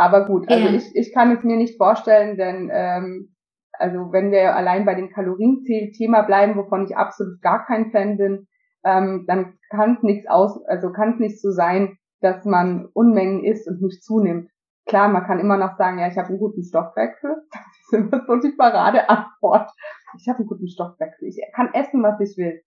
[0.00, 0.72] Aber gut, also Ja.
[0.72, 3.36] ich, ich kann es mir nicht vorstellen, denn ähm,
[3.72, 8.48] also wenn wir allein bei dem Kalorienthema bleiben, wovon ich absolut gar kein Fan bin,
[8.82, 13.44] ähm, dann kann es nichts aus, also kann es nicht so sein, dass man Unmengen
[13.44, 14.50] isst und nicht zunimmt.
[14.86, 17.36] Klar, man kann immer noch sagen, ja, ich habe einen guten Stoffwechsel.
[17.92, 19.70] Das ist immer so die Paradeantwort.
[20.16, 21.28] Ich habe einen guten Stoffwechsel.
[21.28, 22.62] Ich kann essen, was ich will.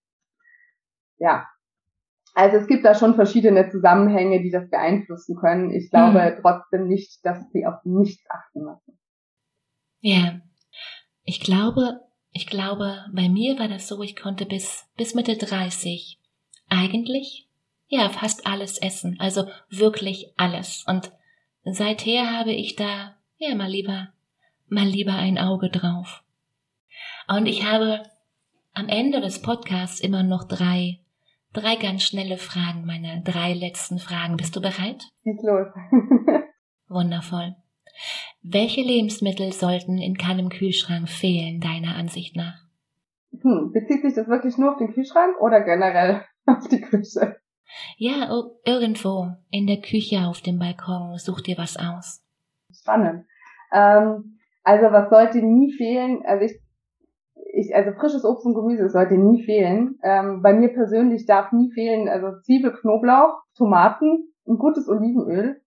[1.18, 1.48] Ja.
[2.34, 5.72] Also es gibt da schon verschiedene Zusammenhänge, die das beeinflussen können.
[5.72, 6.42] Ich glaube Hm.
[6.42, 9.00] trotzdem nicht, dass sie auf nichts achten müssen.
[10.00, 10.40] Ja.
[11.24, 16.20] Ich glaube, ich glaube, bei mir war das so, ich konnte bis, bis Mitte 30
[16.70, 17.48] eigentlich,
[17.88, 19.18] ja, fast alles essen.
[19.20, 20.84] Also wirklich alles.
[20.88, 21.12] Und
[21.64, 24.10] seither habe ich da, ja, mal lieber,
[24.68, 26.24] mal lieber ein Auge drauf.
[27.28, 28.04] Und ich habe
[28.74, 31.00] am Ende des Podcasts immer noch drei,
[31.54, 34.38] drei ganz schnelle Fragen, meine drei letzten Fragen.
[34.38, 35.04] Bist du bereit?
[35.24, 35.68] Schieß los.
[36.88, 37.56] Wundervoll.
[38.42, 42.64] Welche Lebensmittel sollten in keinem Kühlschrank fehlen, deiner Ansicht nach?
[43.42, 47.38] hm, bezieht sich das wirklich nur auf den Kühlschrank oder generell auf die Küche?
[47.98, 48.30] Ja,
[48.66, 52.24] irgendwo in der Küche auf dem Balkon, such dir was aus.
[52.72, 53.26] Spannend.
[53.72, 56.22] Ähm, also was sollte nie fehlen?
[56.26, 56.60] Also ich,
[57.54, 60.00] ich, also frisches Obst und Gemüse sollte nie fehlen.
[60.02, 65.62] Ähm, bei mir persönlich darf nie fehlen, also Zwiebel, Knoblauch, Tomaten, ein gutes Olivenöl,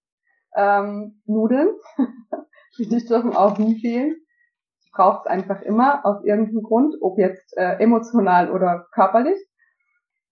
[0.57, 1.69] ähm, Nudeln,
[2.79, 4.17] die dürfen auch nie fehlen.
[4.85, 9.39] Ich brauche es einfach immer aus irgendeinem Grund, ob jetzt äh, emotional oder körperlich.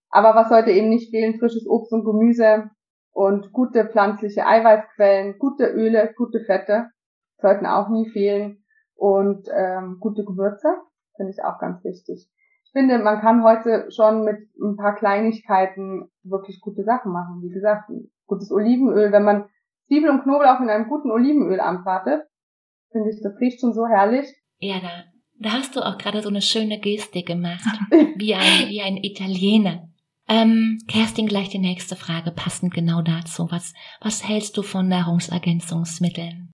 [0.09, 1.39] Aber was sollte eben nicht fehlen?
[1.39, 2.69] Frisches Obst und Gemüse
[3.13, 6.89] und gute pflanzliche Eiweißquellen, gute Öle, gute Fette
[7.37, 8.65] sollten auch nie fehlen
[8.95, 10.75] und ähm, gute Gewürze
[11.15, 12.27] finde ich auch ganz wichtig.
[12.65, 17.41] Ich finde, man kann heute schon mit ein paar Kleinigkeiten wirklich gute Sachen machen.
[17.41, 17.89] Wie gesagt,
[18.27, 19.49] gutes Olivenöl, wenn man
[19.87, 22.23] Zwiebel und Knoblauch in einem guten Olivenöl anbratet,
[22.91, 24.27] finde ich, das riecht schon so herrlich.
[24.59, 25.03] Ja, da,
[25.39, 27.63] da hast du auch gerade so eine schöne Gestik gemacht,
[28.17, 29.87] wie ein, wie ein Italiener.
[30.27, 33.47] Ähm, Kerstin, gleich die nächste Frage, passend genau dazu.
[33.51, 36.51] Was, was hältst du von Nahrungsergänzungsmitteln?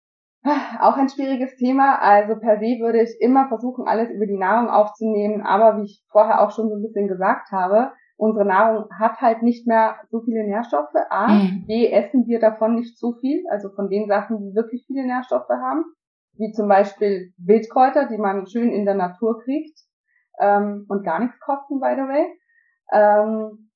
[0.80, 2.00] Auch ein schwieriges Thema.
[2.00, 5.42] Also per se würde ich immer versuchen, alles über die Nahrung aufzunehmen.
[5.42, 9.44] Aber wie ich vorher auch schon so ein bisschen gesagt habe, unsere Nahrung hat halt
[9.44, 10.96] nicht mehr so viele Nährstoffe.
[11.10, 11.66] A, Mhm.
[11.68, 13.44] B, essen wir davon nicht so viel.
[13.50, 15.86] Also von den Sachen, die wirklich viele Nährstoffe haben.
[16.38, 19.78] Wie zum Beispiel Wildkräuter, die man schön in der Natur kriegt.
[20.40, 22.26] Ähm, und gar nichts kosten, by the way.
[22.94, 23.71] Ähm,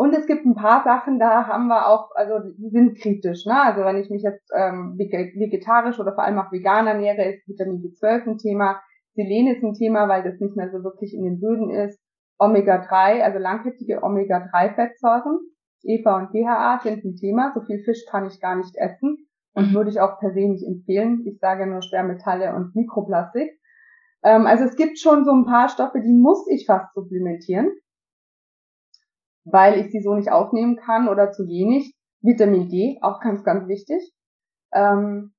[0.00, 3.44] und es gibt ein paar Sachen, da haben wir auch, also die sind kritisch.
[3.44, 3.60] Ne?
[3.60, 7.46] Also wenn ich mich jetzt ähm, vege- vegetarisch oder vor allem auch vegan ernähre, ist
[7.46, 8.80] Vitamin B12 ein Thema.
[9.14, 12.00] Selen ist ein Thema, weil das nicht mehr so wirklich in den Böden ist.
[12.38, 15.38] Omega-3, also langkettige Omega-3-Fettsäuren,
[15.82, 17.52] EPA und DHA sind ein Thema.
[17.54, 19.74] So viel Fisch kann ich gar nicht essen und Mhm.
[19.74, 21.26] würde ich auch per se nicht empfehlen.
[21.26, 23.50] Ich sage nur Schwermetalle und Mikroplastik.
[24.24, 27.70] Ähm, also es gibt schon so ein paar Stoffe, die muss ich fast supplementieren
[29.52, 31.94] weil ich sie so nicht aufnehmen kann oder zu wenig.
[32.22, 34.12] Vitamin D, auch ganz, ganz wichtig.
[34.72, 35.32] Ähm,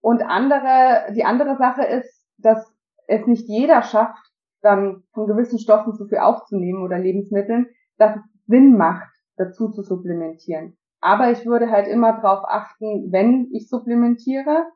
[0.00, 2.72] und andere, die andere Sache ist, dass
[3.06, 7.66] es nicht jeder schafft, dann von gewissen Stoffen zu viel aufzunehmen oder Lebensmitteln,
[7.98, 10.76] dass es Sinn macht, dazu zu supplementieren.
[11.00, 14.66] Aber ich würde halt immer darauf achten, wenn ich supplementiere,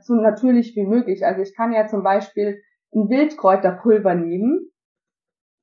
[0.00, 1.24] so natürlich wie möglich.
[1.24, 2.62] Also ich kann ja zum Beispiel
[2.94, 4.70] ein Wildkräuterpulver nehmen,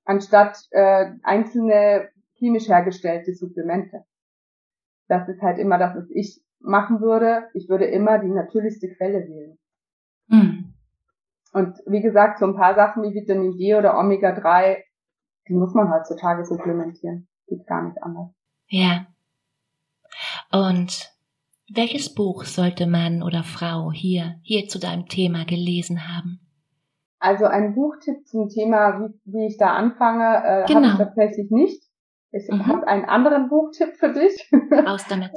[0.06, 4.06] anstatt äh, einzelne chemisch hergestellte Supplemente.
[5.08, 7.50] Das ist halt immer das, was ich machen würde.
[7.54, 9.58] Ich würde immer die natürlichste Quelle wählen.
[10.28, 10.74] Mhm.
[11.52, 14.78] Und wie gesagt, so ein paar Sachen wie Vitamin D oder Omega-3,
[15.48, 17.28] die muss man heutzutage supplementieren.
[17.48, 18.30] Geht gar nicht anders.
[18.68, 19.06] Ja.
[20.52, 21.14] Und
[21.70, 26.40] welches Buch sollte Mann oder Frau hier, hier zu deinem Thema gelesen haben?
[27.24, 30.82] Also ein Buchtipp zum Thema, wie, wie ich da anfange, äh, Genau.
[30.82, 31.82] habe ich tatsächlich nicht.
[32.32, 32.68] Ich Mhm.
[32.68, 34.52] habe einen anderen Buchtipp für dich.
[34.86, 35.32] Aus damit.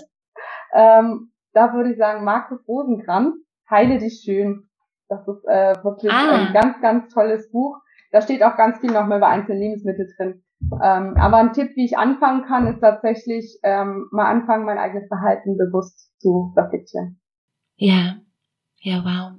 [0.75, 3.37] ähm, da würde ich sagen, Markus Rosenkranz,
[3.71, 4.69] Heile dich schön.
[5.09, 6.47] Das ist äh, wirklich ah.
[6.49, 7.77] ein ganz, ganz tolles Buch.
[8.11, 10.43] Da steht auch ganz viel nochmal über einzelne Lebensmittel drin.
[10.83, 15.07] Ähm, aber ein Tipp, wie ich anfangen kann, ist tatsächlich ähm, mal anfangen, mein eigenes
[15.07, 17.21] Verhalten bewusst zu reflektieren.
[17.77, 18.17] Ja,
[18.79, 19.39] ja, wow.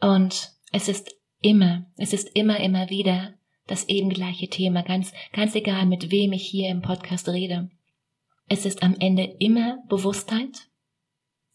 [0.00, 3.34] Und es ist immer, es ist immer, immer wieder
[3.66, 7.68] das eben gleiche Thema, ganz, ganz egal, mit wem ich hier im Podcast rede.
[8.48, 10.68] Es ist am Ende immer Bewusstheit,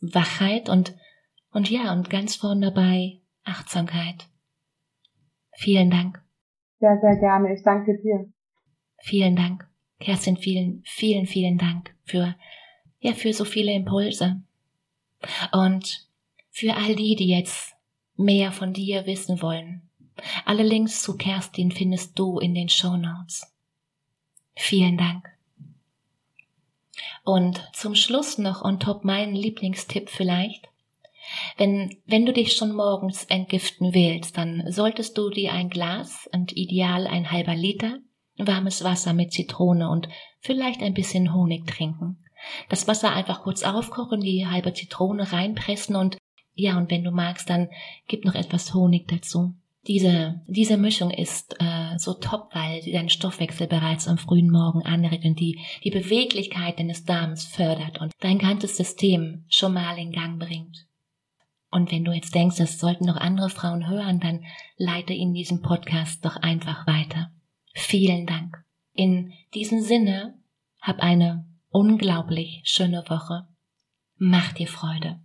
[0.01, 0.93] Wachheit und,
[1.51, 4.27] und ja, und ganz vorn dabei Achtsamkeit.
[5.53, 6.21] Vielen Dank.
[6.79, 7.53] Sehr, sehr gerne.
[7.53, 8.31] Ich danke dir.
[9.03, 9.67] Vielen Dank.
[9.99, 12.35] Kerstin, vielen, vielen, vielen Dank für,
[12.99, 14.41] ja, für so viele Impulse.
[15.53, 16.09] Und
[16.49, 17.70] für all die, die jetzt
[18.21, 19.89] mehr von dir wissen wollen.
[20.45, 23.53] Alle Links zu Kerstin findest du in den Show Notes.
[24.55, 25.27] Vielen Dank.
[27.23, 30.67] Und zum Schluss noch on top mein Lieblingstipp vielleicht.
[31.57, 36.55] Wenn, wenn du dich schon morgens entgiften willst, dann solltest du dir ein Glas und
[36.55, 37.99] ideal ein halber Liter
[38.47, 40.07] warmes Wasser mit Zitrone und
[40.39, 42.23] vielleicht ein bisschen Honig trinken.
[42.69, 46.17] Das Wasser einfach kurz aufkochen, die halbe Zitrone reinpressen und
[46.61, 47.69] ja, und wenn du magst, dann
[48.07, 49.53] gib noch etwas Honig dazu.
[49.87, 54.83] Diese, diese Mischung ist äh, so top, weil sie deinen Stoffwechsel bereits am frühen Morgen
[54.83, 60.11] anregt und die, die Beweglichkeit deines Darms fördert und dein ganzes System schon mal in
[60.11, 60.85] Gang bringt.
[61.71, 64.45] Und wenn du jetzt denkst, das sollten noch andere Frauen hören, dann
[64.77, 67.31] leite in diesem Podcast doch einfach weiter.
[67.73, 68.63] Vielen Dank.
[68.93, 70.37] In diesem Sinne,
[70.79, 73.47] hab eine unglaublich schöne Woche.
[74.17, 75.21] Mach dir Freude.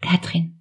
[0.00, 0.55] Katrin.